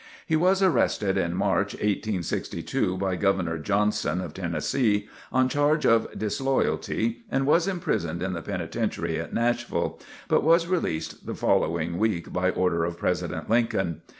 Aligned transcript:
He 0.25 0.35
was 0.35 0.63
arrested 0.63 1.15
in 1.15 1.35
March, 1.35 1.75
1862, 1.75 2.97
by 2.97 3.15
Governor 3.17 3.59
Johnson, 3.59 4.19
of 4.19 4.33
Tennessee, 4.33 5.07
on 5.31 5.47
charge 5.47 5.85
of 5.85 6.07
disloyalty 6.17 7.21
and 7.29 7.45
was 7.45 7.67
imprisoned 7.67 8.23
in 8.23 8.33
the 8.33 8.41
penitentiary 8.41 9.19
at 9.19 9.31
Nashville, 9.31 9.99
but 10.27 10.41
was 10.41 10.65
released 10.65 11.27
the 11.27 11.35
following 11.35 11.99
week 11.99 12.33
by 12.33 12.49
order 12.49 12.83
of 12.83 12.97
President 12.97 13.47
Lincoln. 13.47 14.01